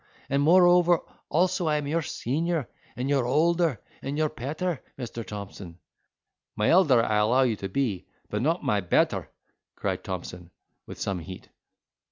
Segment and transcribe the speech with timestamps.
[0.31, 5.23] And moreover, also, I am your senior, and your older, and your petter, Mr.
[5.23, 5.77] Thompson."
[6.55, 9.29] "My elder, I'll allow you to be, but not my better!"
[9.75, 10.49] cried Thompson,
[10.87, 11.49] with some heat.